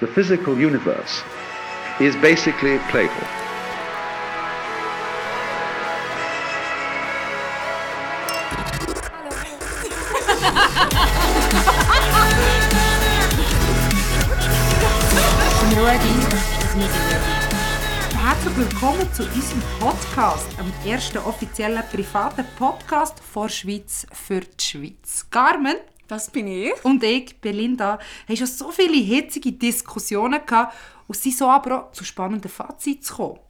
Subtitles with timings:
[0.00, 1.22] the physical universe
[2.00, 3.26] is basically playful.
[18.56, 25.26] Willkommen zu unserem Podcast, dem ersten offiziellen privaten Podcast vor Schweiz für die Schweiz.
[25.30, 25.76] Carmen,
[26.06, 26.72] das bin ich.
[26.84, 27.98] Und ich, Belinda,
[28.28, 30.74] haben schon so viele hitzige Diskussionen gehabt
[31.06, 33.40] und sind so aber auch zu spannenden Fazit zu kommen.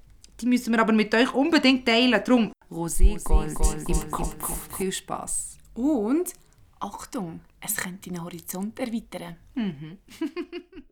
[0.40, 2.22] Die müssen wir aber mit euch unbedingt teilen.
[2.24, 4.76] Darum Rosé Gold, Gold im Kopf.
[4.76, 5.58] Viel Spaß.
[5.74, 6.32] Und
[6.80, 9.36] Achtung, es könnte den Horizont erweitern.
[9.54, 9.98] Mhm.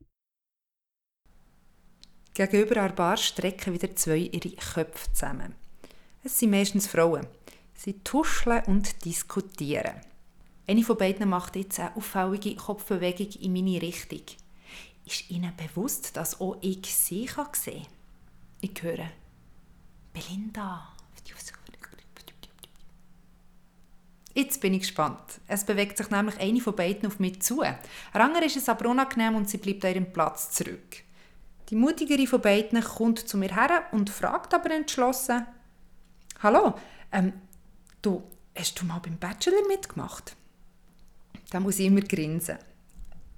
[2.35, 5.55] Gegenüber einer Bar strecken wieder zwei ihre Köpfe zusammen.
[6.23, 7.27] Es sind meistens Frauen.
[7.75, 10.01] Sie tuscheln und diskutieren.
[10.67, 14.23] Eine von beiden macht jetzt eine auffällige Kopfbewegung in meine Richtung.
[15.05, 17.87] Ist Ihnen bewusst, dass auch ich sie sehen kann?
[18.63, 19.11] Ich höre
[20.15, 20.95] Belinda.
[24.37, 25.41] Jetzt bin ich gespannt.
[25.47, 27.63] Es bewegt sich nämlich eine von beiden auf mich zu.
[28.13, 31.05] Ranger ist es aber unangenehm und sie bleibt an ihrem Platz zurück.
[31.71, 35.47] Die mutigere von beiden kommt zu mir her und fragt aber entschlossen:
[36.43, 36.75] Hallo,
[37.13, 37.33] ähm,
[38.03, 38.25] du,
[38.59, 40.35] hast du mal beim Bachelor mitgemacht?
[41.55, 42.59] Da muss ich immer grinsen.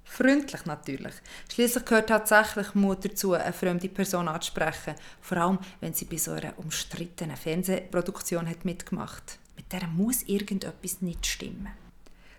[0.03, 1.13] Freundlich natürlich.
[1.53, 4.95] Schließlich gehört tatsächlich Mut dazu, eine fremde Person anzusprechen.
[5.21, 11.03] Vor allem, wenn sie bei so einer umstrittenen Fernsehproduktion hat mitgemacht Mit der muss irgendetwas
[11.03, 11.69] nicht stimmen.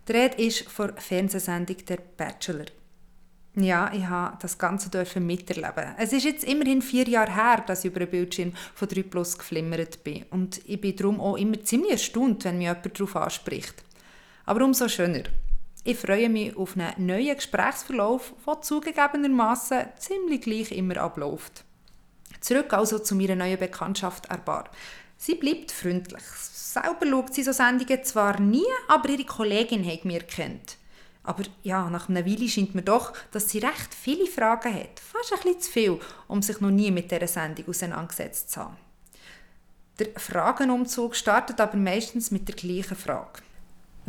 [0.08, 2.66] Die Rede ist von Fernsehsendung «Der Bachelor».
[3.54, 5.94] Ja, ich habe das Ganze dürfen miterleben.
[6.00, 9.38] Es ist jetzt immerhin vier Jahre her, dass ich über ein Bildschirm von 3 Plus
[9.38, 10.24] geflimmert bin.
[10.32, 13.76] Und ich bin darum auch immer ziemlich erstaunt, wenn mich jemand darauf anspricht.
[14.48, 15.26] Aber umso schöner.
[15.88, 21.64] Ich freue mich auf einen neuen Gesprächsverlauf, der zugegebenermaßen ziemlich gleich immer abläuft.
[22.42, 24.66] Zurück also zu meiner neuen Bekanntschaft Arbar.
[25.16, 26.26] Sie bleibt freundlich.
[26.26, 30.76] Selber schaut sie so Sendungen zwar nie, aber ihre Kollegin hat mir kennt.
[31.24, 35.00] Aber ja, nach einer Weile scheint mir doch, dass sie recht viele Fragen hat.
[35.00, 38.76] Fast ein bisschen zu viel, um sich noch nie mit dieser Sendung auseinandergesetzt zu haben.
[40.00, 43.47] Der Fragenumzug startet aber meistens mit der gleichen Frage.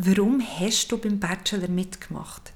[0.00, 2.52] Warum hast du beim Bachelor mitgemacht?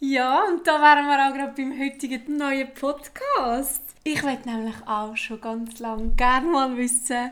[0.00, 3.82] Ja, und da wären wir auch gerade beim heutigen neuen Podcast.
[4.02, 7.30] Ich möchte nämlich auch schon ganz lange gerne mal wissen,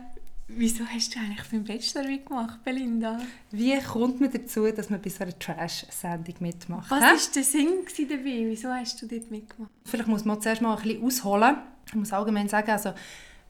[0.50, 3.20] Wieso hast du eigentlich beim Bachelor mitgemacht, Belinda?
[3.50, 6.90] Wie kommt man dazu, dass man bei so einer Trash-Sendung mitmacht?
[6.90, 8.46] Was war der Sinn dabei?
[8.46, 9.72] Wieso hast du dort mitgemacht?
[9.84, 11.56] Vielleicht muss man zuerst mal ein bisschen ausholen.
[11.88, 12.94] Ich muss allgemein sagen, also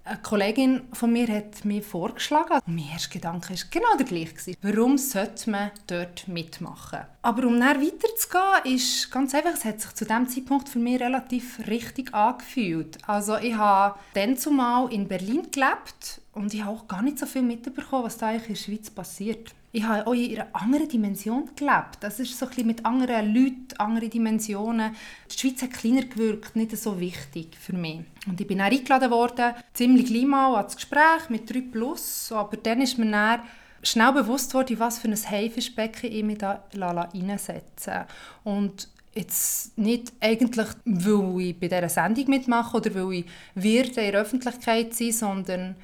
[0.09, 2.61] eine Kollegin von mir hat mir vorgeschlagen.
[2.67, 4.55] Mein erster Gedanke war genau der gleiche.
[4.63, 7.01] Warum sollte man dort mitmachen?
[7.23, 11.01] Aber um dann weiterzugehen, ist ganz einfach, es hat sich zu diesem Zeitpunkt für mich
[11.01, 12.99] relativ richtig angefühlt.
[13.07, 17.27] Also ich habe dann zumal in Berlin gelebt und ich habe auch gar nicht so
[17.27, 19.55] viel mitbekommen, was da eigentlich in der Schweiz passiert.
[19.73, 21.99] Ich habe auch in einer anderen Dimension gelebt.
[22.01, 24.95] Das ist so ein bisschen mit anderen Leuten, anderen Dimensionen.
[25.31, 28.01] Die Schweiz hat kleiner gewirkt, nicht so wichtig für mich.
[28.27, 32.33] Und ich bin dann eingeladen worden, ziemlich gleich mal ans Gespräch mit 3 Plus.
[32.33, 33.41] Aber dann ist mir dann
[33.83, 38.07] schnell bewusst worden, was für ein Haifischbecken ich mich da reinsetze.
[38.45, 43.27] Und jetzt nicht eigentlich, weil ich bei dieser Sendung mitmache oder weil ich
[43.57, 45.77] in der Öffentlichkeit sein sondern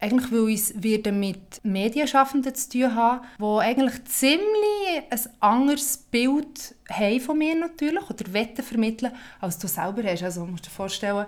[0.00, 6.74] eigentlich, weil ich es mit Medienschaffenden zu tun haben, die eigentlich ziemlich ein anderes Bild
[6.90, 10.22] haben von mir natürlich oder Wetten vermitteln, als du selber hast.
[10.22, 11.26] Also musst dir vorstellen,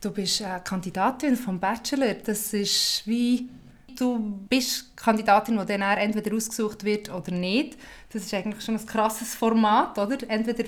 [0.00, 2.14] du bist eine Kandidatin vom Bachelor.
[2.14, 3.48] Das ist wie
[3.96, 7.76] du bist Kandidatin, die dann entweder ausgesucht wird oder nicht.
[8.12, 10.18] Das ist eigentlich schon ein krasses Format, oder?
[10.28, 10.64] Entweder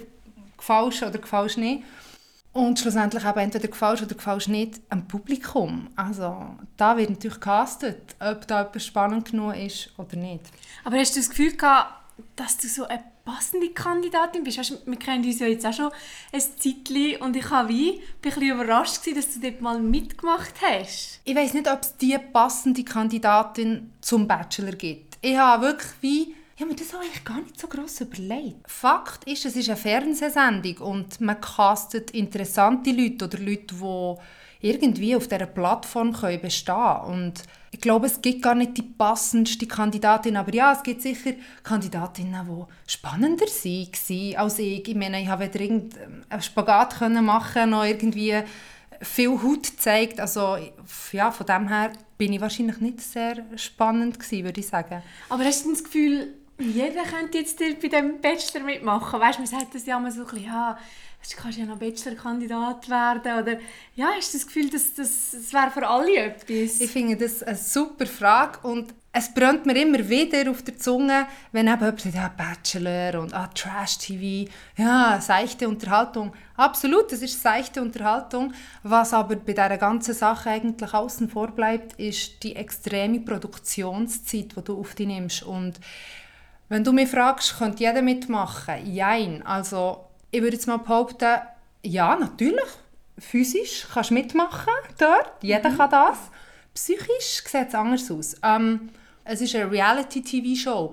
[0.57, 1.83] gefällst oder gefällst nicht.
[2.53, 5.89] Und schlussendlich eben entweder gefällst oder gefällst nicht am Publikum.
[5.97, 10.45] Also da wird natürlich castet, ob da etwas spannend genug ist oder nicht.
[10.85, 11.95] Aber hast du das Gefühl gehabt,
[12.37, 14.59] dass du so eine passende Kandidatin bist?
[14.59, 15.91] Weißt, wir kennen uns ja jetzt auch schon
[16.33, 19.81] ein Zeitchen und ich war wie, bin ein bisschen überrascht, gewesen, dass du dort mal
[19.81, 21.21] mitgemacht hast.
[21.25, 25.17] Ich weiß nicht, ob es die passende Kandidatin zum Bachelor gibt.
[25.23, 28.71] Ich habe wirklich wie habe mir das eigentlich gar nicht so gross überlegt.
[28.71, 35.17] Fakt ist, es ist eine Fernsehsendung und man castet interessante Leute oder Leute, die irgendwie
[35.17, 37.13] auf dieser Plattform können bestehen können.
[37.13, 37.43] Und
[37.73, 41.33] ich glaube, es gibt gar nicht die passendste Kandidatin, aber ja, es gibt sicher
[41.65, 44.89] Kandidatinnen, die spannender waren als ich.
[44.89, 48.41] Ich meine, ich habe weder irgendeinen Spagat machen noch irgendwie
[49.01, 50.21] viel Haut gezeigt.
[50.21, 50.59] Also
[51.11, 55.03] ja, von dem her bin ich wahrscheinlich nicht sehr spannend gewesen, würde ich sagen.
[55.29, 59.21] Aber hast du das Gefühl, jeder könnte jetzt bei dem Bachelor mitmachen.
[59.21, 60.79] Weißt man sagt das ja immer so ein bisschen, ja,
[61.37, 63.43] kannst ja noch Bachelor-Kandidat werden.
[63.43, 63.59] Oder
[63.95, 66.81] ja, hast du das Gefühl, dass das, das wäre für alle etwas?
[66.81, 71.27] Ich finde das eine super Frage und es brennt mir immer wieder auf der Zunge,
[71.53, 76.33] wenn eben jemand sagt, ja, Bachelor und ah, Trash-TV, ja, seichte Unterhaltung.
[76.57, 78.55] Absolut, das ist seichte Unterhaltung.
[78.83, 84.65] Was aber bei dieser ganzen Sache eigentlich außen vor bleibt, ist die extreme Produktionszeit, die
[84.65, 85.43] du auf dich nimmst.
[85.43, 85.79] Und
[86.73, 88.87] wenn du mich fragst, könnte jeder mitmachen?
[88.87, 89.45] Jein.
[89.45, 91.39] Also, ich würde jetzt mal behaupten,
[91.83, 92.65] ja, natürlich.
[93.19, 95.35] Physisch kannst du mitmachen dort.
[95.43, 95.77] Jeder mhm.
[95.77, 96.17] kann das.
[96.73, 98.37] Psychisch sieht es anders aus.
[98.43, 98.89] Ähm,
[99.23, 100.93] es ist eine Reality-TV-Show.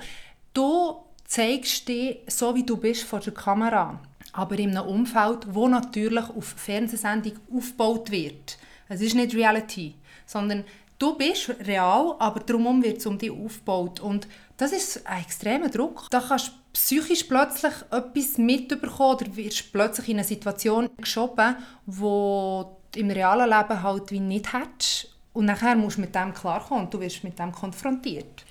[0.53, 4.01] Du zeigst dich so, wie du bist vor der Kamera,
[4.33, 8.57] aber in einem Umfeld, wo natürlich auf Fernsehsendung aufgebaut wird.
[8.89, 9.95] Es ist nicht Reality,
[10.25, 10.65] sondern
[10.97, 14.01] du bist real, aber drumherum wird es um dich aufgebaut.
[14.01, 14.27] Und
[14.59, 16.07] das ist ein extremer Druck.
[16.09, 22.77] Da kannst du psychisch plötzlich etwas mitbekommen oder wirst plötzlich in eine Situation geschoben, wo
[22.91, 25.15] du im realen Leben halt wie nicht hättest.
[25.31, 28.43] Und nachher musst du mit dem klarkommen und du wirst mit dem konfrontiert.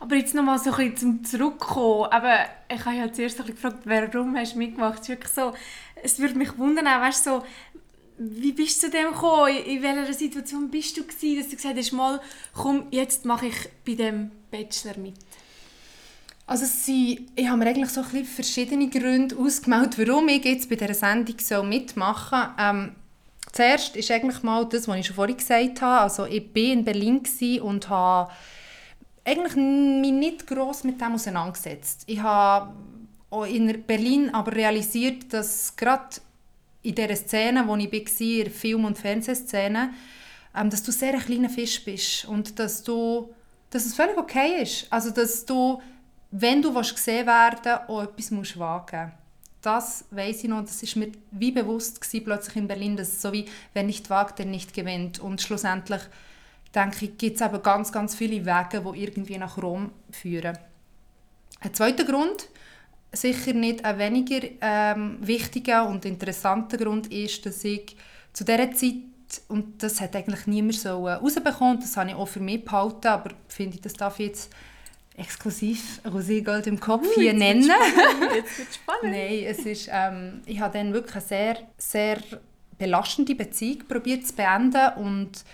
[0.00, 2.10] Aber jetzt nochmal so ein zum Zurückkommen.
[2.10, 2.38] Aber
[2.68, 5.08] ich habe ja zuerst ein gefragt, warum hast du mitgemacht?
[5.08, 5.52] Es, so,
[6.02, 7.44] es würde mich wundern, weißt, so,
[8.18, 9.56] wie bist du zu dem gekommen?
[9.56, 12.20] In welcher Situation bist du gewesen, dass du gesagt hast, mal,
[12.52, 15.14] komm, jetzt mache ich bei dem Bachelor mit?
[16.46, 20.76] Also sie, ich habe mir eigentlich so ein verschiedene Gründe ausgemalt, warum ich jetzt bei
[20.76, 22.54] dieser Sendung so mitmachen soll.
[22.58, 22.92] Ähm,
[23.52, 26.02] zuerst ist eigentlich mal das, was ich schon vorhin gesagt habe.
[26.02, 27.22] Also ich war in Berlin
[27.62, 28.32] und habe
[29.24, 32.02] eigentlich mich nicht gross mit dem auseinandergesetzt.
[32.06, 32.74] Ich habe
[33.48, 36.16] in Berlin aber realisiert, dass gerade
[36.82, 39.94] in dieser Szene, wo ich war, in der Film- und Fernsehszene,
[40.54, 43.32] ähm, dass du sehr ein kleiner Fisch bist und dass, du,
[43.70, 44.86] dass es völlig okay ist.
[44.90, 45.80] Also, dass du,
[46.32, 49.12] wenn du gesehen werden willst, auch etwas musst wagen
[49.60, 53.32] Das weiß ich noch, das ist mir wie bewusst gewesen, plötzlich in Berlin, dass so
[53.32, 53.44] wie,
[53.74, 55.20] wer nicht wagt, der nicht gewinnt.
[55.20, 56.00] Und schlussendlich,
[56.74, 60.58] denke ich, gibt es aber ganz, ganz viele Wege, die irgendwie nach Rom führen.
[61.60, 62.48] Ein zweiter Grund,
[63.12, 67.94] sicher nicht ein weniger ähm, wichtiger und interessanter Grund ist, dass ich
[68.32, 68.94] zu dieser Zeit,
[69.48, 73.32] und das hat eigentlich niemand so herausbekommen, das habe ich auch für mich behalten, aber
[73.48, 74.50] finde ich, das darf jetzt
[75.16, 77.70] exklusiv Rosé Gold im Kopf uh, hier nennen.
[78.34, 79.16] Jetzt wird spannend.
[79.16, 82.18] Nein, es ist, ähm, ich habe dann wirklich eine sehr, sehr
[82.78, 85.44] belastende Beziehung probiert zu beenden und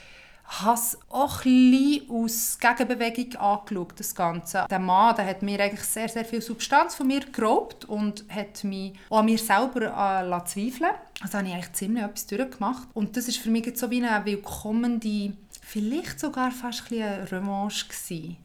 [0.48, 4.66] habe es auch ein aus Gegenbewegung angeschaut, das Ganze.
[4.70, 8.64] Der Mann der hat mir eigentlich sehr, sehr viel Substanz von mir geraubt und hat
[8.64, 10.90] mich auch an mir selber äh, zweifeln
[11.20, 12.88] Also habe ich eigentlich ziemlich etwas durchgemacht.
[12.94, 15.36] Und das ist für mich so wie eine willkommene,
[15.68, 18.36] vielleicht sogar fast ein eine Revanche gewesen.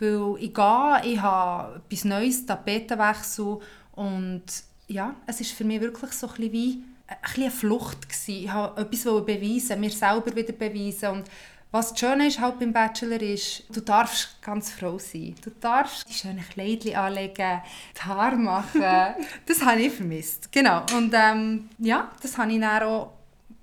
[0.00, 3.60] Weil ich gehe, ich habe etwas Neues, Tapetenwechsel
[3.92, 4.42] und
[4.88, 8.44] ja, es ist für mich wirklich so ein bisschen wie ein eine Flucht gewesen.
[8.44, 11.24] Ich habe etwas beweisen, mir selber wieder beweisen und
[11.70, 15.34] was das Schöne ist halt beim Bachelor ist, du darfst ganz froh sein.
[15.42, 17.62] Du darfst die schönen Kleidchen anlegen,
[17.96, 18.82] die Haare machen.
[19.46, 20.52] das habe ich vermisst.
[20.52, 20.84] Genau.
[20.94, 23.12] Und ähm, ja, das habe ich dann auch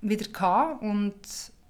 [0.02, 0.82] wieder gehabt.
[0.82, 1.14] Und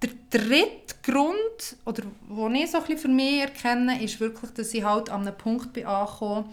[0.02, 4.84] der dritte Grund, oder den ich so ein für mich erkenne, ist wirklich, dass ich
[4.84, 6.46] halt an einem Punkt bin angekommen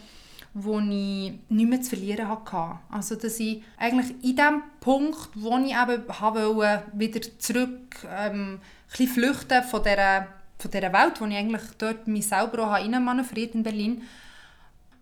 [0.59, 2.79] wo ich nichts mehr zu verlieren hatte.
[2.91, 8.61] Also dass ich eigentlich in dem Punkt, wo ich eben wollte, wieder zurück ähm,
[8.99, 13.63] ein flüchten von dieser, von dieser Welt, wo ich eigentlich dort mich selber auch in
[13.63, 14.03] Berlin,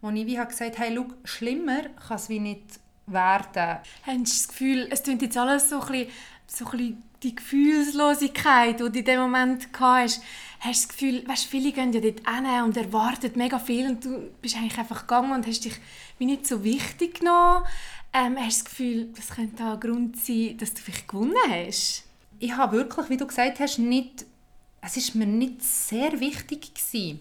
[0.01, 3.79] wo ich wie gesagt habe, hey, schau, schlimmer kann es wie nicht werden.
[4.07, 6.09] Hast du das Gefühl, es klingt jetzt alles so ein bisschen,
[6.47, 10.21] so ein bisschen die Gefühlslosigkeit, die du in dem Moment hast,
[10.61, 14.05] hast du das Gefühl, weißt, viele gehen ja dort hin und erwarten mega viel und
[14.05, 15.75] du bist eigentlich einfach gegangen und hast dich
[16.19, 17.65] wie nicht so wichtig genommen.
[18.13, 22.05] Ähm, hast du das Gefühl, das könnte ein Grund sein, dass du vielleicht gewonnen hast?
[22.39, 24.27] Ich habe wirklich, wie du gesagt hast, nicht,
[24.83, 27.21] es ist mir nicht sehr wichtig gewesen.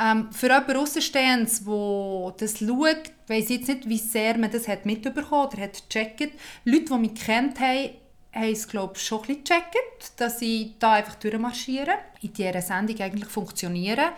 [0.00, 4.66] Ähm, für jemanden Außenstehendes, der das schaut, weiss ich jetzt nicht, wie sehr man das
[4.66, 6.32] hat mitbekommen oder hat gecheckt.
[6.64, 7.90] Leute, die mich kennt haben,
[8.32, 12.62] haben es glaube ich, schon ein bisschen gecheckt, dass ich da einfach durchmarschiere, in dieser
[12.62, 14.12] Sendung eigentlich funktionieren.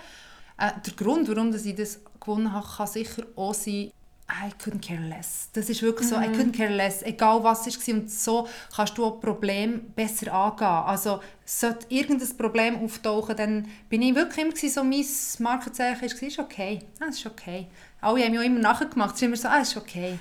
[0.58, 3.90] Äh, der Grund, warum ich das gewonnen habe, kann sicher auch sein,
[4.32, 5.50] I couldn't care less.
[5.52, 6.22] Das ist wirklich so, mhm.
[6.22, 7.02] I couldn't care less.
[7.02, 7.94] Egal was es war.
[7.94, 10.66] Und so kannst du auch Probleme besser angehen.
[10.66, 15.04] Also, sollte irgendein Problem auftauchen, dann bin ich wirklich immer so, mein
[15.40, 16.78] Markenzeichen war, ist okay.
[17.00, 17.66] Ah, es ist okay.
[18.00, 19.14] Alle haben mich auch immer nachgemacht.
[19.14, 20.18] Es ist immer so, ah, es ist okay.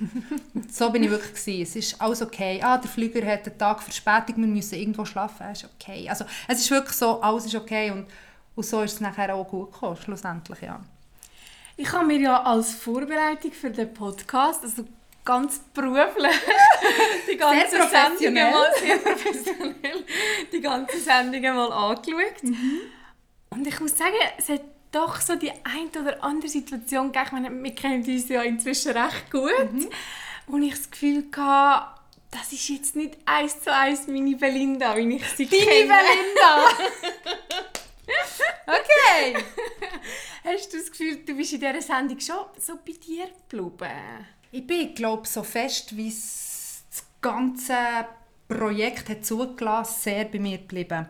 [0.70, 1.32] so bin ich wirklich.
[1.32, 1.62] Gewesen.
[1.62, 2.60] Es ist alles okay.
[2.62, 5.46] Ah, der Flüger hat einen Tag Verspätung, wir müssen irgendwo schlafen.
[5.50, 6.08] Es ist okay.
[6.08, 7.90] Also, es ist wirklich so, alles ist okay.
[7.90, 8.06] Und,
[8.54, 10.80] und so ist es nachher auch gut gekommen, schlussendlich, ja.
[11.76, 14.84] Ich habe mir ja als Vorbereitung für den Podcast, also
[15.24, 16.36] ganz beruflich,
[17.30, 20.04] die ganze Sendung mal, sehr professionell,
[20.52, 22.42] die ganze Sendung mal angeschaut.
[22.42, 22.80] Mhm.
[23.50, 27.26] Und ich muss sagen, es hat doch so die ein oder andere Situation gegeben.
[27.26, 29.72] Ich meine, wir kennen uns ja inzwischen recht gut.
[29.72, 29.88] Mhm.
[30.46, 32.00] Und ich das Gefühl hatte,
[32.30, 35.94] das ist jetzt nicht eins zu eins meine Belinda, wie ich sie Deine kenne.
[35.94, 36.68] Belinda!
[38.66, 39.34] okay!
[40.44, 44.26] Hast du das Gefühl, du bist in dieser Sendung schon so bei dir geblieben?
[44.50, 47.76] Ich bin, glaube so fest, wie das ganze
[48.48, 51.06] Projekt hat zugelassen, sehr bei mir geblieben.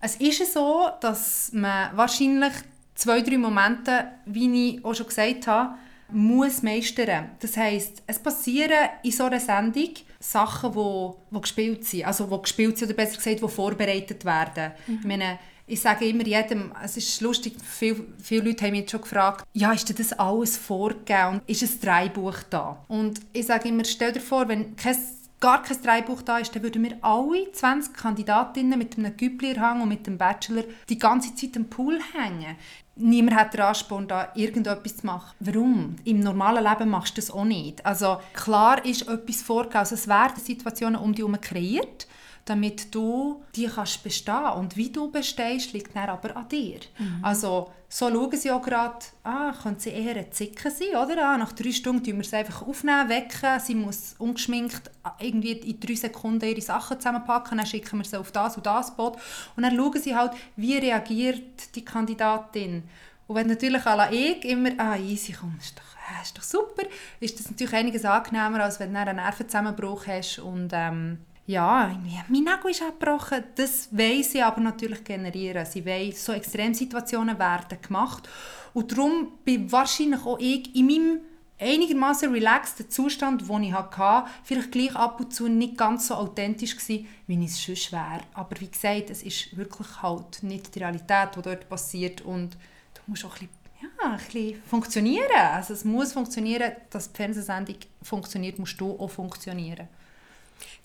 [0.00, 2.52] Es ist so, dass man wahrscheinlich
[2.94, 5.76] zwei, drei Momente, wie ich auch schon gesagt habe,
[6.08, 7.30] muss meistern.
[7.40, 12.06] Das heisst, es passieren in so einer Sendung Sachen, die, die gespielt sind.
[12.06, 14.72] Also, die gespielt sind, oder besser gesagt, die vorbereitet werden.
[14.86, 15.38] Ich meine,
[15.72, 19.46] ich sage immer jedem, es ist lustig, viele, viele Leute haben mich jetzt schon gefragt,
[19.54, 22.84] ja, ist denn das alles vorgegeben und ist ein Drehbuch da?
[22.88, 24.96] Und ich sage immer, stell dir vor, wenn kein,
[25.40, 29.88] gar kein Drehbuch da ist, dann würden wir alle 20 Kandidatinnen mit einem Güppli-Hang und
[29.88, 32.56] mit dem Bachelor die ganze Zeit am Pool hängen.
[32.96, 35.34] Niemand hat den Ansporn, da irgendetwas zu machen.
[35.40, 35.96] Warum?
[36.04, 37.84] Im normalen Leben machst du das auch nicht.
[37.86, 39.78] Also klar ist etwas vorgegeben.
[39.78, 42.06] Also es werden Situationen um dich herum kreiert,
[42.44, 46.80] damit du die kannst bestehen Und wie du bestehst, liegt dann aber an dir.
[47.22, 51.28] Also so schauen sie auch gerade, ah, könnte sie eher ein Zicken sein, oder?
[51.28, 55.78] Ah, nach drei Stunden tun wir sie einfach aufnehmen, wecken, sie muss ungeschminkt irgendwie in
[55.78, 59.18] drei Sekunden ihre Sachen zusammenpacken, dann schicken wir sie auf das und das Boot
[59.56, 62.84] und dann schauen sie halt, wie reagiert die Kandidatin.
[63.26, 66.84] Und wenn natürlich la ich immer, ah, easy, komm, ist doch, äh, ist doch super,
[67.20, 71.94] ist das natürlich einiges angenehmer, als wenn du einen Nervenzusammenbruch hast und ähm, ja,
[72.28, 73.44] mein Nagel ist abgebrochen.
[73.56, 75.66] Das wollen sie aber natürlich generieren.
[75.66, 78.28] Sie wollen, so Extremsituationen werden gemacht.
[78.74, 81.20] Und darum bin wahrscheinlich auch ich in meinem
[81.58, 86.76] einigermaßen relaxten Zustand, den ich hatte, vielleicht gleich ab und zu nicht ganz so authentisch
[86.76, 88.20] gewesen, wie es sonst wäre.
[88.34, 92.54] Aber wie gesagt, es ist wirklich halt nicht die Realität, die dort passiert und
[92.94, 95.26] du musst auch ein bisschen, ja, ein bisschen funktionieren.
[95.52, 99.88] Also es muss funktionieren, dass die Fernsehsendung funktioniert, musst du auch funktionieren.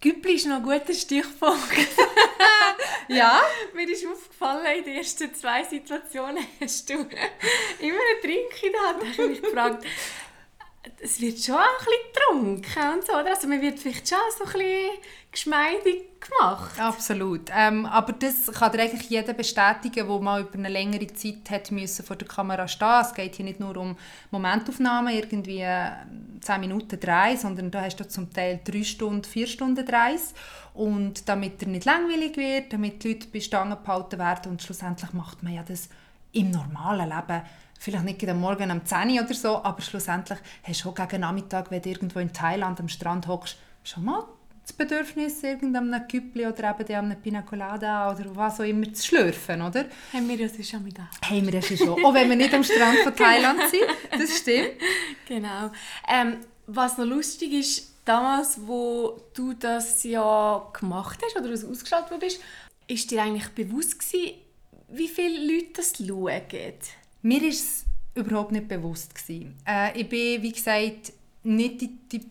[0.02, 1.62] Güppli ist noch ein guter Stichpunkt.
[3.08, 3.42] Ja?
[3.74, 7.06] Mir ist aufgefallen, in den ersten zwei Situationen hast du immer
[7.80, 9.02] einen Drink in der Hand.
[9.02, 9.86] Da habe ich mich gefragt,
[11.02, 13.30] es wird schon ein bisschen getrunken und so, oder?
[13.30, 14.90] Also man wird vielleicht schon so ein bisschen
[15.32, 16.80] geschmeidig gemacht.
[16.80, 17.50] Absolut.
[17.56, 21.72] Ähm, aber das kann dir eigentlich jeder bestätigen, der mal über eine längere Zeit hat
[21.72, 23.96] müssen vor der Kamera stehen Es geht hier nicht nur um
[24.32, 25.92] Momentaufnahmen, irgendwie äh,
[26.42, 30.34] 10 Minuten Dreh, sondern da hast du zum Teil 3 Stunden, 4 Stunden Dreis.
[30.74, 35.14] Und damit er nicht langweilig wird, damit die Leute bei Stangen gehalten werden und schlussendlich
[35.14, 35.90] macht man ja das
[36.34, 37.42] im normalen Leben
[37.80, 41.22] vielleicht nicht am Morgen um 10 Uhr oder so, aber schlussendlich hast du auch gegen
[41.22, 44.26] Nachmittag, wenn du irgendwo in Thailand am Strand hockst, schon mal
[44.68, 49.62] das Bedürfnis, irgendeinem Küppli oder eben einem Pina Colada oder was auch immer zu schlürfen,
[49.62, 49.86] oder?
[50.12, 51.10] Haben wir sonst schon mega.
[51.24, 52.04] Haben wir das schon.
[52.04, 54.72] Auch wenn wir nicht am Strand von Thailand sind, das stimmt.
[55.26, 55.72] Genau.
[56.10, 62.20] Ähm, was noch lustig ist, damals, wo du das ja gemacht hast oder du ausgestrahlt
[62.20, 62.42] bist,
[62.88, 64.34] ist dir eigentlich bewusst gewesen,
[64.90, 66.74] wie viele Leute das schauen?
[67.22, 69.14] Mir war es überhaupt nicht bewusst.
[69.30, 72.26] Äh, ich bin, wie gesagt, nicht die, die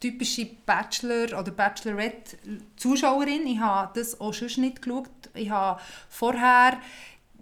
[0.00, 3.46] typische Bachelor- oder Bachelorette-Zuschauerin.
[3.46, 5.10] Ich habe das auch schon nicht geschaut.
[5.34, 6.78] Ich habe vorher,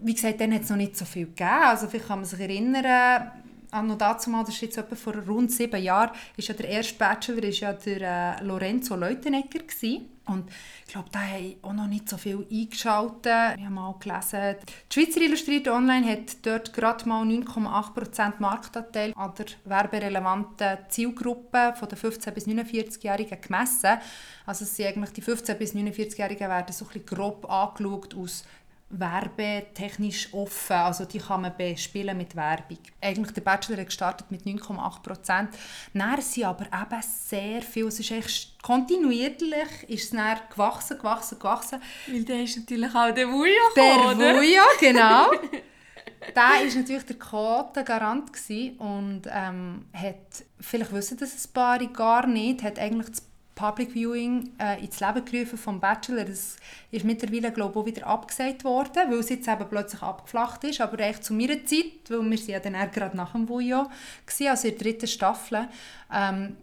[0.00, 1.49] wie gesagt, dann hat es noch nicht so viel gegeben.
[1.50, 3.31] Also vielleicht kann man sich erinnern,
[3.71, 6.69] an noch dazu mal, das ist jetzt etwa vor rund sieben Jahren, ist ja der
[6.69, 10.09] erste Bachelor ist ja der äh, Lorenzo Leutenegger gewesen.
[10.29, 10.51] Und
[10.87, 13.57] ich glaube, da haben auch noch nicht so viel eingeschaltet.
[13.57, 14.57] Ich habe mal gelesen,
[14.91, 21.89] die Schweizer Illustrierte Online hat dort gerade mal 9,8% Marktanteil an der werberelevanten Zielgruppe von
[21.89, 23.99] den 15- bis 49-Jährigen gemessen.
[24.45, 28.45] Also sind eigentlich die 15- bis 49-Jährigen werden so ein bisschen grob angeschaut aus
[28.90, 32.78] werbetechnisch offen, also die kann man bespielen mit Werbung.
[33.00, 35.50] Eigentlich der Bachelor hat gestartet mit 9,8 Prozent.
[35.92, 41.38] Dann sind aber eben sehr viel, es ist echt kontinuierlich, ist es dann gewachsen, gewachsen,
[41.38, 41.83] gewachsen.
[42.07, 44.37] Weil der ist natürlich auch der Vujo Der?
[44.37, 45.33] Vujo, genau.
[46.35, 48.30] der war natürlich der Quotengarant
[48.78, 53.28] und ähm, hat, vielleicht wissen das ein paar gar nicht, hat eigentlich das
[53.59, 56.25] Public Viewing äh, ins Leben gerufen vom Bachelor.
[56.25, 56.57] Das
[56.93, 60.81] ist mittlerweile glaube ich, auch wieder abgesagt worden, weil es jetzt eben plötzlich abgeflacht ist.
[60.81, 63.87] Aber echt zu meiner Zeit, weil wir sind ja dann gerade nach dem Vujo,
[64.27, 65.69] also in der dritten Staffel,
[66.15, 66.57] ähm,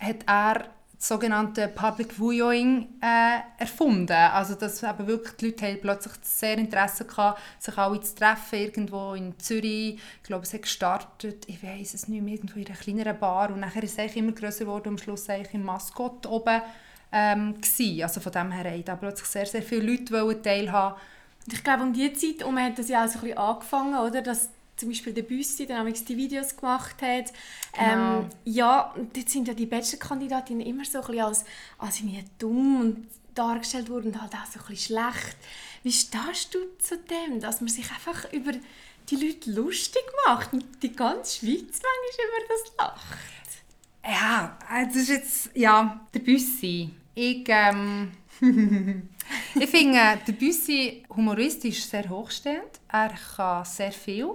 [0.00, 0.64] hat er
[1.02, 4.12] sogenannte Public Viewing äh, erfunden.
[4.12, 8.58] Also dass eben wirklich die Leute haben plötzlich sehr Interesse hatten, sich alle zu treffen,
[8.58, 9.94] irgendwo in Zürich.
[9.94, 13.50] Ich glaube, es hat gestartet, ich weiß es nicht mehr, irgendwo in einer kleineren Bar
[13.50, 16.60] und nachher ist es immer grösser geworden am Schluss eigentlich im Maskott oben
[17.12, 18.02] ähm, gewesen.
[18.02, 20.96] Also von dem her haben da plötzlich sehr, sehr viele Leute teilhaben
[21.50, 24.22] ich glaube, um diese Zeit um hat das ja auch so ein bisschen angefangen, oder?
[24.22, 27.32] Dass zum Beispiel der Büssi dann die Videos gemacht hat.
[27.72, 28.20] Genau.
[28.20, 31.44] Ähm, ja, dort sind ja die Bachelor-Kandidatinnen immer so ein bisschen als,
[31.78, 32.02] als
[32.38, 35.36] dumm und dargestellt worden und halt auch so ein bisschen schlecht.
[35.82, 38.52] Wie stehst du zu dem, dass man sich einfach über
[39.08, 43.20] die Leute lustig macht und die ganze Schweiz manchmal über das lacht?
[44.02, 46.90] Ja, das ist jetzt, ja, der Büssi.
[47.14, 48.12] Ich, ähm,
[49.54, 52.80] ich finde der Büssi humoristisch sehr hochstehend.
[52.88, 54.30] Er kann sehr viel.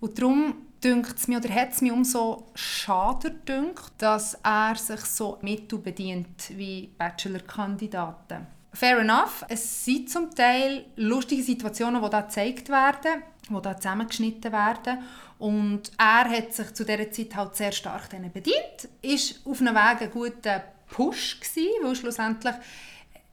[0.00, 5.00] Und darum dünkt es mir, oder hat es mir umso schader dünkt, dass er sich
[5.00, 8.46] so Mittel bedient wie Bachelor-Kandidaten.
[8.72, 9.44] Fair enough.
[9.48, 14.98] Es sind zum Teil lustige Situationen, die da gezeigt werden, die da zusammengeschnitten werden.
[15.38, 18.88] Und er hat sich zu dieser Zeit halt sehr stark bedient.
[19.02, 22.54] Ist auf einem Weg ein guter Push gewesen, weil schlussendlich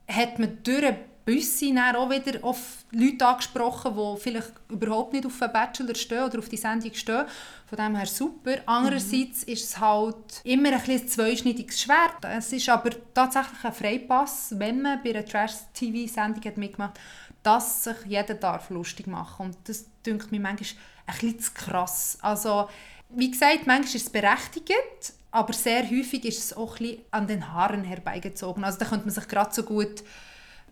[0.10, 0.94] hat man durch
[1.30, 6.40] Büssi auch wieder auf Leute angesprochen, die vielleicht überhaupt nicht auf einen Bachelor stehen oder
[6.40, 7.26] auf die Sendung stehen.
[7.68, 8.56] Von dem her super.
[8.66, 9.54] Andererseits mhm.
[9.54, 12.16] ist es halt immer ein, ein zweischneidiges Schwert.
[12.24, 17.00] Es ist aber tatsächlich ein Freipass, wenn man bei einer Trash-TV-Sendung mitgemacht hat,
[17.44, 22.18] dass sich jeder darf lustig machen Und das dünkt mir manchmal ein bisschen zu krass.
[22.24, 22.70] Also,
[23.10, 27.52] wie gesagt, manchmal ist es berechtigt, aber sehr häufig ist es auch ein an den
[27.52, 28.64] Haaren herbeigezogen.
[28.64, 30.04] Also da könnte man sich gerade so gut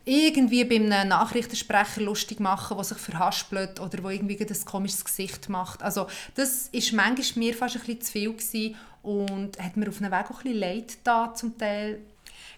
[0.08, 5.50] irgendwie bei einem Nachrichtensprecher lustig machen, der sich verhaspelt oder wo irgendwie ein komisches Gesicht
[5.50, 5.84] macht.
[5.84, 10.02] Also das ist manchmal mir fast ein bisschen zu viel gewesen und hat mir auf
[10.02, 12.00] einem Weg auch ein bisschen leid da zum Teil.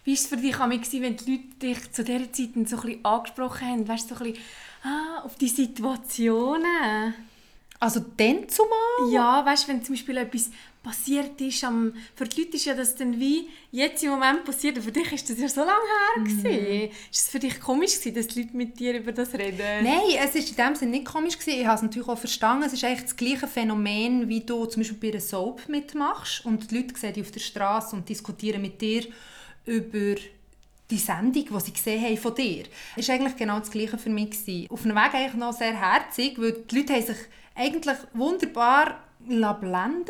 [0.04, 3.04] Wie war es für dich, wenn die Leute dich zu dieser Zeit so ein bisschen
[3.04, 3.88] angesprochen haben?
[3.88, 4.46] Weißt du, so ein bisschen
[4.84, 7.14] ah, auf die Situationen?
[7.80, 9.12] Also dann zumal?
[9.12, 10.50] Ja, weißt du, wenn zum Beispiel etwas
[10.82, 14.76] passiert ist, am, für die Leute ist ja das dann wie jetzt im Moment passiert,
[14.76, 16.90] und für dich ist das ja so lange her mhm.
[17.10, 19.84] Ist es für dich komisch gewesen, dass die Leute mit dir über das reden?
[19.84, 21.60] Nein, es ist in dem Sinne nicht komisch gewesen.
[21.60, 22.64] Ich habe es natürlich auch verstanden.
[22.64, 26.70] Es ist eigentlich das gleiche Phänomen, wie du zum Beispiel bei einer Soap mitmachst und
[26.70, 29.04] die Leute sehen dich auf der Straße und diskutieren mit dir
[29.66, 30.14] über
[30.90, 32.64] die Sendung, die sie gesehen haben von dir.
[32.96, 34.30] Es war eigentlich genau das Gleiche für mich.
[34.30, 34.66] Gewesen.
[34.70, 37.16] Auf einem Weg eigentlich noch sehr herzig, weil die Leute haben sich
[37.54, 40.04] eigentlich wunderbar blenden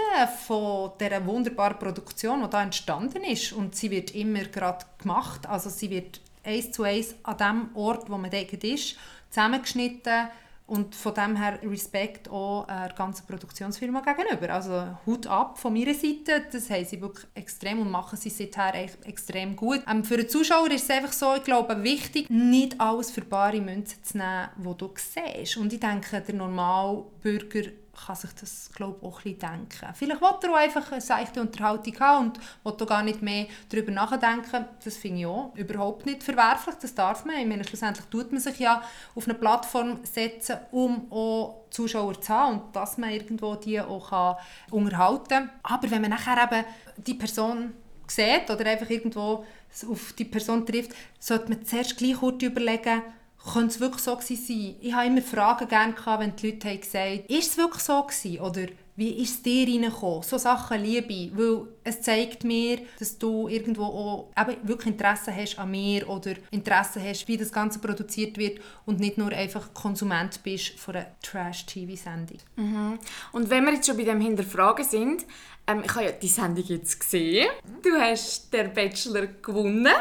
[0.47, 3.53] von dieser wunderbaren Produktion, die da entstanden ist.
[3.53, 5.47] Und sie wird immer gerade gemacht.
[5.47, 8.97] Also sie wird eins zu eins an dem Ort, wo man denkt ist,
[9.31, 10.29] zusammengeschnitten
[10.71, 14.55] und von dem her Respekt auch der ganzen Produktionsfirma gegenüber.
[14.55, 18.75] Also Hut ab von meiner Seite, das haben sie wirklich extrem und machen sie seither
[19.05, 19.83] extrem gut.
[19.91, 23.61] Ähm, für den Zuschauer ist es einfach so, ich glaube, wichtig, nicht alles für bare
[23.61, 25.57] Münzen zu nehmen, was du siehst.
[25.57, 27.69] Und ich denke, der normale Bürger
[28.07, 29.95] kann sich das glaube auch ein denken.
[29.95, 32.33] Vielleicht will er auch einfach eine seichte Unterhaltung haben
[32.63, 34.67] und will gar nicht mehr darüber nachdenken.
[34.85, 37.37] Das finde ich auch überhaupt nicht verwerflich, das darf man.
[37.37, 38.83] Ich meine, schlussendlich tut man sich ja
[39.15, 44.11] auf eine Plattform setzen, um auch Zuschauer zu haben und dass man irgendwo die auch
[44.11, 44.37] kann
[44.71, 45.51] unterhalten kann.
[45.63, 46.65] Aber wenn man nachher eben
[46.97, 47.73] die Person
[48.07, 49.45] sieht oder einfach irgendwo
[49.89, 53.03] auf die Person trifft, sollte man zuerst gleich kurz überlegen,
[53.45, 54.77] könnte es wirklich so gewesen sein?
[54.81, 58.03] Ich habe immer Fragen gerne gehabt, wenn die Leute haben gesagt ist es wirklich so
[58.03, 58.41] gewesen?
[58.41, 58.67] Oder
[59.01, 60.23] wie ist es dir reingekommen?
[60.23, 65.35] So Sachen liebe ich, weil es zeigt mir, dass du irgendwo auch eben wirklich Interesse
[65.35, 69.73] hast an mir oder Interesse hast, wie das Ganze produziert wird und nicht nur einfach
[69.73, 72.39] Konsument bist von einer Trash-TV-Sendung.
[72.57, 72.99] Mhm.
[73.33, 75.25] Und wenn wir jetzt schon bei dem Hinterfragen sind,
[75.67, 77.49] ähm, ich habe ja die Sendung jetzt gesehen.
[77.83, 79.95] Du hast den Bachelor gewonnen,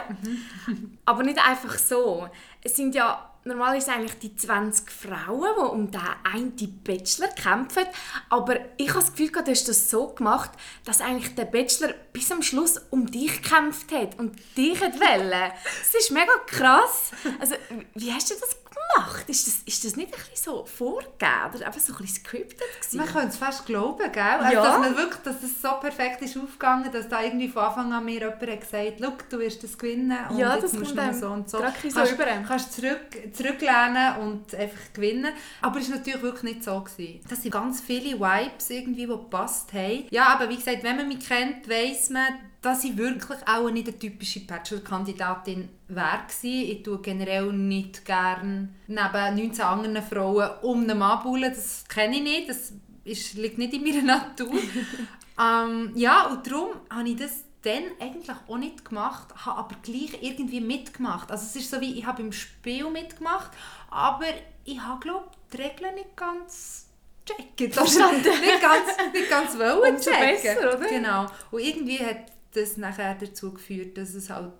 [0.65, 0.97] mhm.
[1.05, 2.27] aber nicht einfach so.
[2.61, 7.83] Es sind ja normalerweise eigentlich die 20 Frauen, die um den einen Bachelor kämpfen.
[8.29, 10.51] Aber ich habe das Gefühl, du hast das so gemacht,
[10.85, 15.53] dass eigentlich der Bachelor bis am Schluss um dich gekämpft hat und dich wollte.
[15.63, 17.11] Das ist mega krass.
[17.39, 17.55] Also,
[17.95, 19.23] wie hast du das gemacht?
[19.27, 22.59] Ist das, ist das nicht ein bisschen so vorgegeben oder einfach so ein bisschen scripted
[22.59, 22.97] gewesen?
[22.97, 24.21] Man könnte es fast glauben, gell?
[24.21, 24.63] Also, ja.
[24.63, 28.05] dass, man wirklich, dass es so perfekt ist aufgegangen, dass da irgendwie von Anfang an
[28.05, 31.13] mir jemand hat gesagt hat, du wirst das gewinnen und ja, jetzt das musst du
[31.13, 31.59] so und so.
[31.59, 32.25] Kannst, so über.
[32.47, 35.33] kannst zurück, zurücklehnen und einfach gewinnen.
[35.61, 36.79] Aber es war natürlich wirklich nicht so.
[36.79, 37.19] Gewesen.
[37.29, 40.05] Das sind ganz viele Vibes irgendwie, die gepasst haben.
[40.11, 42.27] Ja, aber wie gesagt, wenn man mich kennt, weiss man,
[42.61, 46.19] dass ich wirklich auch nicht eine typische Bachelor-Kandidatin wäre.
[46.43, 51.53] Ich tue generell nicht gerne neben 19 anderen Frauen um einen Mann bullen.
[51.53, 52.49] Das kenne ich nicht.
[52.49, 52.73] Das
[53.05, 54.53] ist, liegt nicht in meiner Natur.
[55.39, 60.17] ähm, ja, und darum habe ich das dann eigentlich auch nicht gemacht, habe aber gleich
[60.21, 61.29] irgendwie mitgemacht.
[61.31, 63.51] Also es ist so wie, ich habe im Spiel mitgemacht,
[63.89, 64.25] aber
[64.63, 66.87] ich habe, glaube die Regeln nicht ganz
[67.25, 67.77] gecheckt.
[67.77, 70.29] Also nicht ganz, nicht ganz wollen Umso checken.
[70.55, 70.87] besser, oder?
[70.87, 71.25] Genau.
[71.51, 72.17] Und irgendwie hat
[72.53, 74.51] das nachher dazu geführt, dass es halt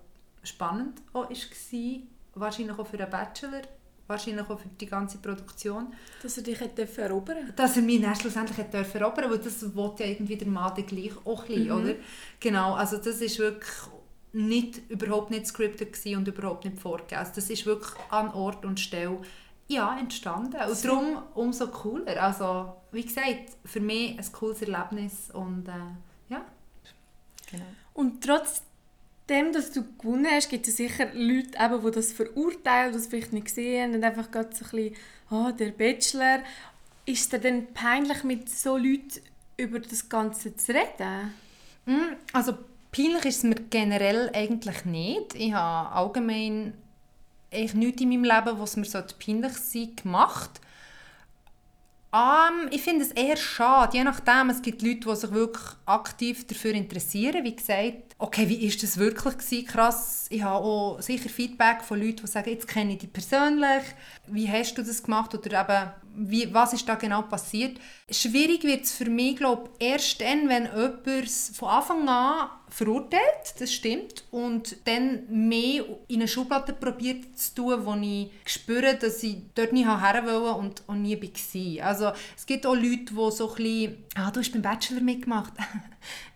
[0.42, 2.00] spannend auch war,
[2.34, 3.62] wahrscheinlich auch für den Bachelor,
[4.06, 8.14] wahrscheinlich auch für die ganze Produktion, Dass er dich hätte erobern dass er mich dann
[8.14, 11.94] schlussendlich dürfen erobern, weil das wollte ja irgendwie der Mann gleich auch ein bisschen, oder?
[12.38, 13.70] Genau, also das ist wirklich
[14.32, 17.18] nicht, überhaupt nicht scripted und überhaupt nicht vorgegeben.
[17.18, 19.20] Also das ist wirklich an Ort und Stelle
[19.70, 20.56] ja, entstanden.
[20.56, 22.20] Und darum umso cooler.
[22.20, 25.72] Also, wie gesagt, für mich ein cooles Erlebnis und äh,
[26.28, 26.44] ja.
[27.50, 27.64] Genau.
[27.94, 32.98] Und trotzdem, dass du gewonnen hast, gibt es sicher Leute, eben, die das verurteilen, die
[32.98, 34.96] das vielleicht nicht haben und einfach gerade so ein bisschen,
[35.30, 36.40] oh, der Bachelor.
[37.06, 39.20] Ist es dir dann peinlich, mit so Leuten
[39.56, 41.34] über das Ganze zu reden?
[41.86, 42.54] Mm, Also
[42.92, 45.34] peinlich ist es mir generell eigentlich nicht.
[45.34, 46.74] Ich habe allgemein
[47.52, 50.60] eigentlich nichts in meinem Leben, was mir so peinlich sein gemacht.
[52.12, 56.46] Ähm, ich finde es eher schade, je nachdem, es gibt Leute, die sich wirklich aktiv
[56.46, 59.66] dafür interessieren, wie gesagt, okay, wie ist das wirklich gewesen?
[59.66, 63.82] krass, ich habe auch sicher Feedback von Leuten, die sagen, jetzt kenne ich dich persönlich,
[64.26, 67.78] wie hast du das gemacht oder eben, wie, was ist da genau passiert.
[68.10, 73.72] Schwierig wird es für mich, glaube erst dann, wenn jemand von Anfang an verurteilt, das
[73.72, 79.38] stimmt, und dann mehr in eine Schublade probiert zu tun, wo ich spüre, dass ich
[79.54, 81.86] dort nicht her wollte und, und nie war.
[81.86, 85.54] Also es gibt auch Leute, die so ein bisschen, ah, du hast beim Bachelor mitgemacht.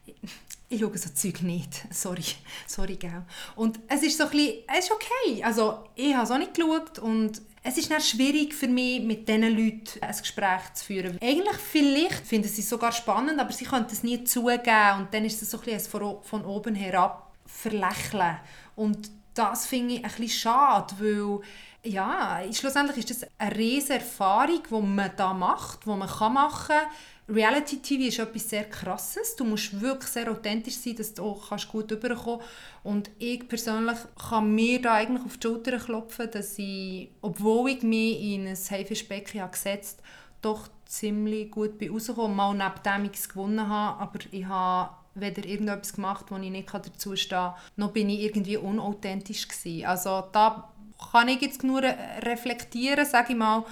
[0.68, 1.85] ich schaue so Zeug nicht.
[1.90, 2.24] Sorry,
[2.66, 3.22] sorry, gell.
[3.57, 5.44] Und es ist so ein bisschen, es ist okay.
[5.44, 9.27] Also ich habe es auch nicht geschaut und es ist dann schwierig für mich, mit
[9.27, 11.18] diesen Leuten ein Gespräch zu führen.
[11.22, 15.24] Eigentlich vielleicht finden sie es sogar spannend, aber sie können es nie zugeben und dann
[15.24, 18.37] ist es so ein bisschen von, von oben herab verlächeln.
[18.77, 21.40] Und das finde ich ein bisschen schade, weil
[21.85, 26.87] ja, schlussendlich ist das eine riesige Erfahrung, die man da macht, die man machen kann.
[27.27, 29.35] Reality TV ist etwas sehr Krasses.
[29.37, 32.45] Du musst wirklich sehr authentisch sein, dass du auch gut rüberkommen
[32.83, 33.97] Und ich persönlich
[34.29, 38.57] kann mir da eigentlich auf die Schulter klopfen, dass ich, obwohl ich mich in ein
[38.57, 40.03] Haifischbecken habe gesetzt
[40.45, 42.37] doch ziemlich gut bin rausgekommen.
[42.37, 46.51] Mal neben dem ich es gewonnen habe, aber ich habe weder irgendetwas gemacht, wo ich
[46.51, 49.87] nicht dazu stehen kann, noch bin ich irgendwie unauthentisch gewesen.
[49.87, 50.71] Also da
[51.13, 53.65] kann ich jetzt nur reflektieren, sage ich mal,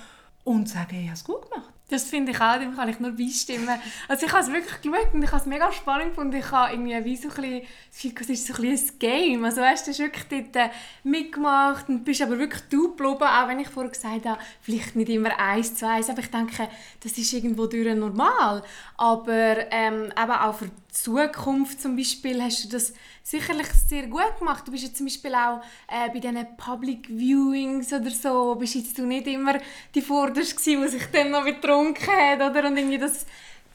[0.44, 1.71] und sagen, ich habe es gut gemacht.
[1.92, 3.78] Das finde ich auch, dem kann ich nur beistimmen.
[4.08, 6.36] Also ich habe es wirklich geschaut und ich habe es mega spannend gefunden.
[6.36, 9.44] Ich habe irgendwie wie so ein bisschen, es ist so ein, bisschen ein Game.
[9.44, 10.70] Also weißt, du hast wirklich dort äh,
[11.02, 15.10] mitgemacht und bist aber wirklich du geblieben, auch wenn ich vorher gesagt habe, vielleicht nicht
[15.10, 16.68] immer eins zu eins, aber ich denke,
[17.02, 18.62] das ist irgendwo durch normal.
[18.96, 24.38] Aber ähm, eben auch für die Zukunft zum Beispiel hast du das sicherlich sehr gut
[24.38, 24.66] gemacht.
[24.66, 28.98] Du bist jetzt zum Beispiel auch äh, bei diesen Public Viewings oder so, bist jetzt
[28.98, 29.58] du nicht immer
[29.94, 32.66] die Vorderste gewesen, die sich dann noch betrunken hat oder?
[32.66, 33.26] und irgendwie das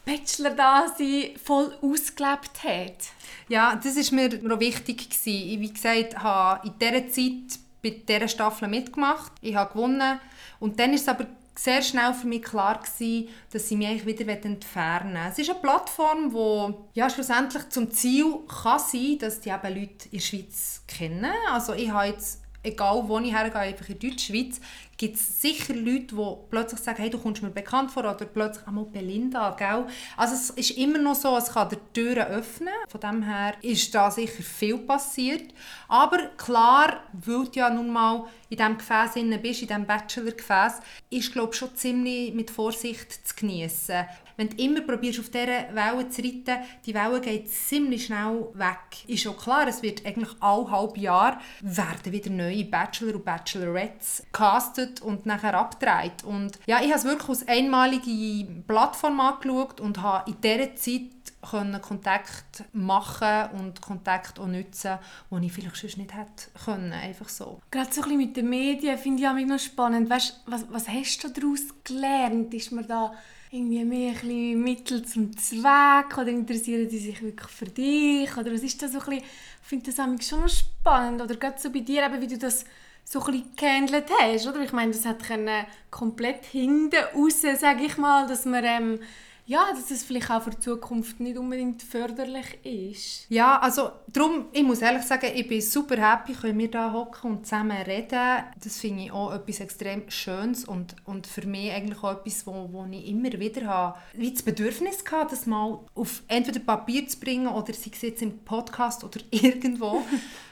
[0.05, 3.11] Bachelor-Dasein voll ausgelebt hat.
[3.49, 5.09] Ja, das war mir noch wichtig.
[5.09, 5.49] Gewesen.
[5.49, 9.31] Ich, wie gesagt, habe in dieser Zeit bei dieser Staffel mitgemacht.
[9.41, 10.19] Ich habe gewonnen.
[10.59, 11.27] Und dann ist es aber
[11.57, 15.21] sehr schnell für mich klar gewesen, dass ich mich wieder entfernen will.
[15.29, 20.05] Es ist eine Plattform, die ja, schlussendlich zum Ziel kann sein dass die eben Leute
[20.11, 21.33] in der Schweiz kennen.
[21.51, 24.61] Also ich habe jetzt, egal wo ich hergehe, einfach in Deutschschweiz,
[24.97, 28.67] gibt es sicher Leute, die plötzlich sagen, hey, du kommst mir bekannt vor oder plötzlich
[28.67, 29.85] einmal Belinda, gell?
[30.17, 32.73] Also es ist immer noch so, es kann die Türen öffnen.
[32.87, 35.53] Von dem her ist da sicher viel passiert.
[35.87, 40.79] Aber klar, weil du ja nun mal in diesem Gefäß drin bist, in diesem Bachelor-Gefäß,
[41.11, 44.05] ist glaube schon ziemlich mit Vorsicht zu genießen.
[44.37, 49.03] Wenn du immer probierst, auf dieser Welle zu reiten, die Welle geht ziemlich schnell weg.
[49.07, 54.23] Ist schon klar, es wird eigentlich alle halb Jahr werden wieder neue Bachelor und Bachelorettes
[54.31, 56.23] castet und nachher abgedreht.
[56.23, 61.11] Und ja, ich habe es wirklich als einmalige Plattform angeschaut und habe in dieser Zeit
[61.49, 64.97] können Kontakt machen und Kontakt auch nutzen,
[65.31, 67.61] den ich vielleicht sonst nicht hätte können, einfach so.
[67.71, 70.09] Gerade so ein bisschen mit den Medien finde ich auch noch spannend.
[70.09, 72.53] Weißt, was, was hast du daraus gelernt?
[72.53, 73.13] Ist man da
[73.51, 78.35] irgendwie mehr ein bisschen Mittel zum Zweck oder interessieren die sich wirklich für dich?
[78.35, 81.21] Oder was ist das so ein bisschen, ich finde das schon noch spannend.
[81.21, 82.65] Oder gerade so bei dir, eben, wie du das
[83.09, 84.61] so ein gehandelt hast, oder?
[84.61, 88.99] Ich meine, das hat können komplett hinten raus, sage ich mal, dass man ähm,
[89.47, 93.27] ja, dass es vielleicht auch für die Zukunft nicht unbedingt förderlich ist.
[93.29, 97.31] Ja, also darum, ich muss ehrlich sagen, ich bin super happy, können wir da hocken
[97.31, 98.43] und zusammen reden.
[98.61, 102.67] Das finde ich auch etwas extrem Schönes und, und für mich eigentlich auch etwas, wo,
[102.73, 107.17] wo ich immer wieder habe, wie das Bedürfnis hatte, das mal auf entweder Papier zu
[107.17, 110.03] bringen oder sei es jetzt im Podcast oder irgendwo.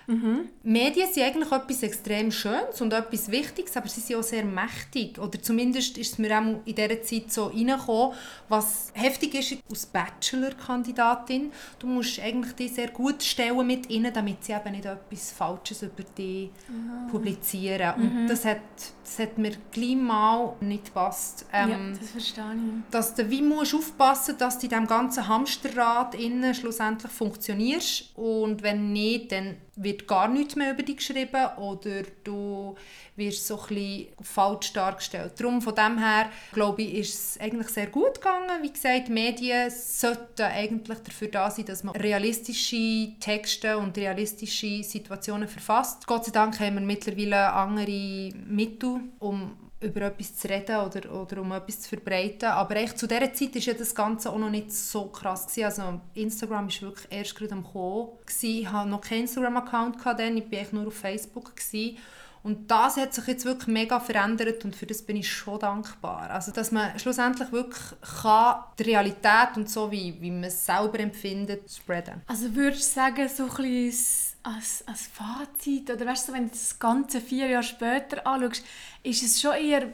[0.08, 0.50] Mhm.
[0.63, 5.20] Medien sind eigentlich etwas extrem Schönes und etwas Wichtiges, aber sie sind auch sehr mächtig.
[5.20, 8.15] Oder zumindest ist es mir auch in dieser Zeit so reingekommen,
[8.50, 11.52] was heftig ist als Bachelor-Kandidatin.
[11.80, 15.82] Du musst eigentlich dich sehr gut stellen mit ihnen, damit sie eben nicht etwas Falsches
[15.84, 17.08] über dich mhm.
[17.10, 17.96] publizieren.
[17.96, 18.28] Und mhm.
[18.28, 18.62] das, hat,
[19.04, 21.46] das hat mir gleich mal nicht gepasst.
[21.52, 22.91] Ähm, ja, das verstehe ich.
[22.91, 28.62] Dass du wie musst aufpassen dass du in diesem ganzen Hamsterrad innen schlussendlich funktionierst und
[28.63, 32.76] wenn nicht, dann wird gar nichts mehr über dich geschrieben oder du
[33.16, 35.34] wirst so ein falsch dargestellt.
[35.38, 38.62] Darum von dem her, glaube ich, ist es eigentlich sehr gut gegangen.
[38.62, 45.48] Wie gesagt, Medien sollten eigentlich dafür da sein, dass man realistische Texte und realistische Situationen
[45.48, 46.08] verfasst.
[46.08, 51.42] Gott sei Dank haben wir mittlerweile andere Mittel, um über etwas zu reden oder, oder
[51.42, 52.50] um etwas zu verbreiten.
[52.50, 55.48] Aber echt, zu dieser Zeit war ja das Ganze auch noch nicht so krass.
[55.48, 55.66] Gewesen.
[55.66, 58.10] Also Instagram war wirklich erst gerade am Kommen.
[58.42, 61.56] Ich hatte noch keinen Instagram-Account, ich war nur auf Facebook.
[61.56, 61.98] Gewesen.
[62.46, 66.30] Und das hat sich jetzt wirklich mega verändert und für das bin ich schon dankbar.
[66.30, 67.84] Also, dass man schlussendlich wirklich
[68.22, 72.22] kann, die Realität und so, wie, wie man es selber empfindet, spreaden.
[72.28, 76.51] Also würdest du sagen, so ein bisschen als, als Fazit, oder weißt du, wenn du
[76.51, 78.63] das Ganze vier Jahre später anschaust,
[79.03, 79.91] ist es schon eher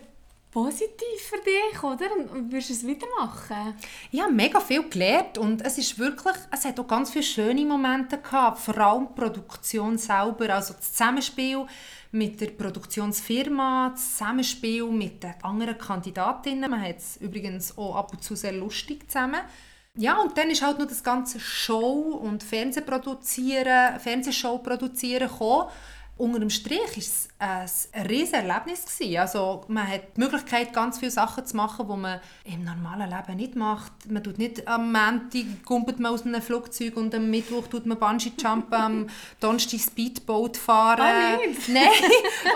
[0.51, 2.11] positiv für dich, oder?
[2.13, 3.73] Und würdest du es wieder machen?
[4.11, 7.63] Ich habe mega viel gelernt und es ist wirklich, es hat auch ganz viele schöne
[7.63, 11.65] Momente gehabt, vor allem die Produktion selber, also das Zusammenspiel
[12.11, 16.69] mit der Produktionsfirma, das Zusammenspiel mit den anderen Kandidatinnen.
[16.69, 19.41] Man hat es übrigens auch ab und zu sehr lustig zusammen.
[19.97, 25.69] Ja, und dann ist halt noch das ganze Show und Fernsehproduzieren, Fernsehshow produzieren gekommen
[26.21, 26.79] unter dem Strich
[27.39, 28.85] war es ein riesiges Erlebnis.
[29.17, 33.37] Also man hat die Möglichkeit, ganz viele Sachen zu machen, die man im normalen Leben
[33.37, 33.91] nicht macht.
[34.07, 37.97] Man tut nicht am Montag kumpelt man aus einem Flugzeug und am Mittwoch tut man
[37.97, 39.07] Bungee-Jumpen, am
[39.39, 41.39] Donnerstag Speedboat fahren.
[41.39, 41.67] Oh, nicht.
[41.69, 41.85] Nein,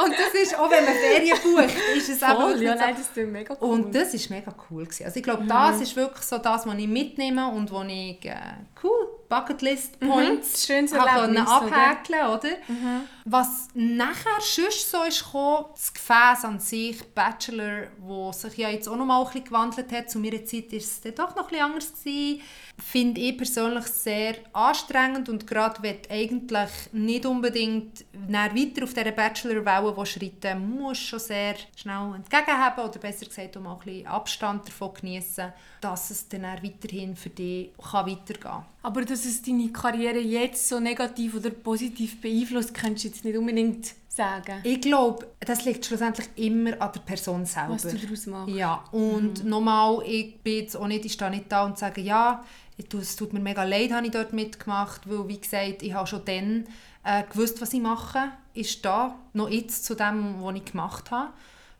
[0.04, 3.08] und das ist, auch wenn man Ferien bucht, ist es Voll, auch ja, nein, das
[3.08, 3.70] ist mega cool.
[3.70, 4.84] Und das ist mega cool.
[4.84, 5.06] Gewesen.
[5.06, 5.48] Also ich glaube, mhm.
[5.48, 8.36] das ist wirklich so das, was ich mitnehme und was ich äh,
[8.84, 10.08] cool Bucketlist mhm.
[10.08, 10.98] Points mhm.
[10.98, 12.36] abhäkeln, oder?
[12.36, 12.50] oder?
[12.68, 13.02] Mhm.
[13.28, 18.88] Was nachher sonst so ist gekommen, das Gefäß an sich, Bachelor, wo sich ja jetzt
[18.88, 20.12] auch noch mal ein bisschen gewandelt hat.
[20.12, 22.42] Zu meiner Zeit war es dann doch noch ein anders gewesen
[22.78, 29.12] finde ich persönlich sehr anstrengend und gerade wenn du eigentlich nicht unbedingt weiter auf dieser
[29.12, 34.68] Bachelor-Welle schreiten musst schon sehr schnell entgegenhaben oder besser gesagt, um auch ein bisschen Abstand
[34.68, 38.66] davon genießen, dass es dann weiterhin für dich kann weitergehen kann.
[38.84, 43.38] Aber dass es deine Karriere jetzt so negativ oder positiv beeinflusst, kannst du jetzt nicht
[43.38, 44.60] unbedingt sagen?
[44.64, 47.74] Ich glaube, das liegt schlussendlich immer an der Person selber.
[47.74, 48.54] Was du daraus machst.
[48.54, 49.50] Ja, und mhm.
[49.50, 52.44] nochmal, ich bin jetzt auch nicht, ich stehe nicht da und sage, ja,
[52.78, 56.26] es tut mir mega leid, habe ich dort mitgemacht, weil, wie gesagt, ich habe schon
[56.26, 56.66] dann
[57.04, 61.32] äh, gewusst, was ich mache, ist da, noch jetzt zu dem, was ich gemacht habe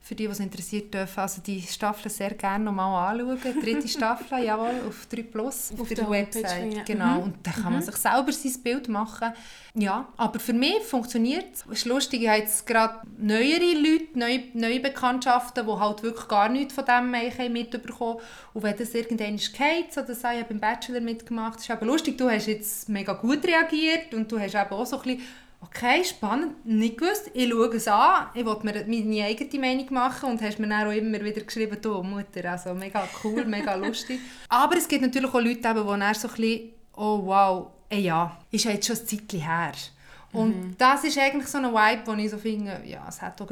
[0.06, 3.40] für die, die es interessiert, dürfen also die Staffel sehr gerne nochmal anschauen.
[3.44, 6.74] Die dritte Staffel, jawohl, auf 3 Plus, auf, auf der, der Website.
[6.76, 6.84] Ja.
[6.84, 7.24] Genau, mhm.
[7.24, 7.82] und dann kann man mhm.
[7.82, 9.34] sich selber sein Bild machen.
[9.74, 11.66] Ja, aber für mich funktioniert es.
[11.66, 16.28] Es ist lustig, ich habe jetzt gerade neuere Leute, neue, neue Bekanntschaften, die halt wirklich
[16.28, 17.10] gar nichts von dem
[17.52, 18.20] mitbekommen
[18.54, 22.30] Und wenn das irgendwann geht, so dass ich beim Bachelor mitgemacht ist aber lustig, du
[22.30, 25.24] hast jetzt mega gut reagiert und du hast eben auch so ein bisschen
[25.66, 30.30] okay, spannend, nicht gewusst, ich schaue es an, ich wollte mir meine eigene Meinung machen
[30.30, 34.20] und hast mir dann auch immer wieder geschrieben, du Mutter, also mega cool, mega lustig.
[34.50, 38.38] Aber es gibt natürlich auch Leute, die dann so ein bisschen, oh wow, ey, ja,
[38.52, 39.74] ist jetzt schon ein Zeitchen her.
[40.32, 40.76] Und mhm.
[40.78, 43.50] das ist eigentlich so ein Vibe, wo ich so finde, ja, es hat doch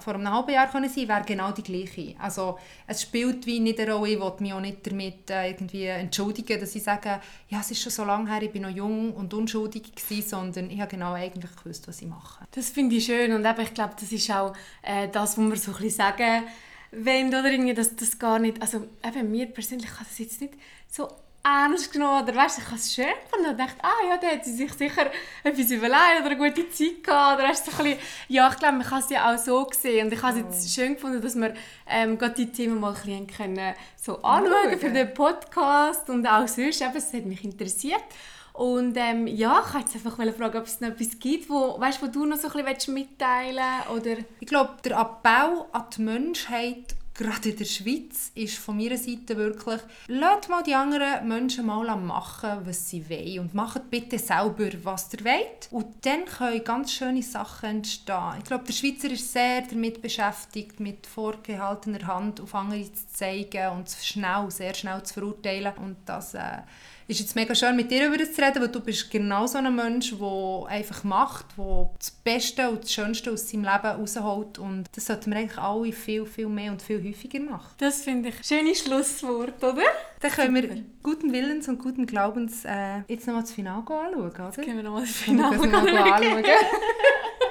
[0.00, 2.14] vor einem halben Jahr können sein, wäre genau die gleiche.
[2.18, 5.84] Also es spielt wie nicht eine Rolle, ich will mich auch nicht damit äh, irgendwie
[5.86, 9.12] entschuldigen, dass ich sage, ja, es ist schon so lange her, ich bin noch jung
[9.12, 12.44] und unschuldig gewesen, sondern ich habe genau eigentlich gewusst, was ich mache.
[12.52, 15.56] Das finde ich schön und eben, ich glaube, das ist auch äh, das, was wir
[15.56, 16.44] so ein bisschen sagen
[16.92, 20.54] wollen, oder irgendwie, dass das gar nicht, also eben mir persönlich kann das jetzt nicht
[20.88, 21.08] so
[21.44, 24.44] ernst genommen oder weißt, ich habe es schön gefunden und dachte, ah ja, da hat
[24.44, 25.10] sie sich sicher
[25.42, 28.76] etwas überlegt oder eine gute Zeit gehabt oder hast so ein bisschen, ja, ich glaube,
[28.78, 30.80] man kann es ja auch so sehen und ich habe es jetzt oh.
[30.80, 31.54] schön gefunden, dass wir
[31.88, 36.46] ähm, gerade die Themen mal ein bisschen können, so anschauen für den Podcast und auch
[36.46, 38.04] sonst, eben, es hat mich interessiert
[38.52, 42.02] und ähm, ja, ich wollte jetzt einfach fragen, ob es noch etwas gibt, wo, weißt,
[42.02, 44.24] wo du noch so ein bisschen mitteilen willst, oder?
[44.40, 49.36] Ich glaube, der Abbau an die Menschheit gerade in der Schweiz ist von meiner Seite
[49.36, 54.70] wirklich, lasst mal die anderen Menschen mal machen, was sie wollen und macht bitte selber,
[54.82, 55.68] was ihr wollt.
[55.70, 58.38] Und dann können ganz schöne Sachen entstehen.
[58.38, 63.68] Ich glaube, der Schweizer ist sehr damit beschäftigt, mit vorgehaltener Hand auf andere zu zeigen
[63.72, 65.74] und schnell, sehr schnell zu verurteilen.
[65.78, 66.58] Und das äh,
[67.08, 69.58] ist jetzt mega schön, mit dir über das zu reden, weil du bist genau so
[69.58, 74.58] ein Mensch, der einfach macht, der das Beste und das Schönste aus seinem Leben rausholt.
[74.58, 77.74] Und das sollten wir eigentlich alle viel, viel mehr und viel häufiger machen.
[77.78, 79.82] Das finde ich ein schönes Schlusswort, oder?
[80.20, 84.44] Dann können wir guten Willens und guten Glaubens äh, jetzt nochmal das Finale anschauen, oder?
[84.46, 86.44] Jetzt können wir nochmal das Finale Finale anschauen.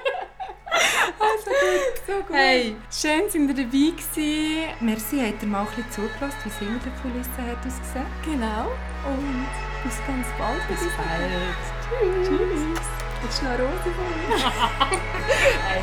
[1.31, 2.35] Also gut, so gut.
[2.35, 4.75] Hey, schön, dass ihr dabei gewesen.
[4.81, 8.05] Merci, habt ihr mal ein bisschen zugelassen, wie es hinter der Kulisse hat ausgesehen?
[8.25, 8.71] Genau.
[9.05, 9.47] Und
[9.83, 10.67] bis ganz bald.
[10.67, 11.55] Bis bald.
[11.87, 12.27] Tschüss.
[12.27, 12.81] Tschüss.
[13.21, 14.35] Willst du noch eine Rose von mir?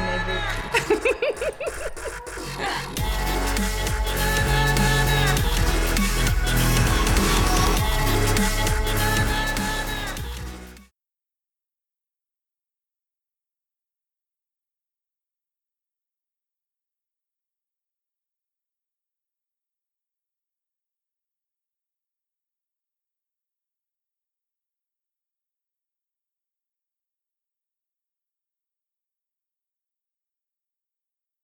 [0.08, 0.26] Nicht
[0.88, 1.08] wirklich.